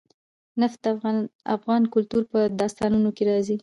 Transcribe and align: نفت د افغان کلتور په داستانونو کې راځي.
نفت 0.61 0.79
د 0.85 0.87
افغان 1.55 1.83
کلتور 1.93 2.23
په 2.31 2.39
داستانونو 2.59 3.09
کې 3.15 3.23
راځي. 3.29 3.55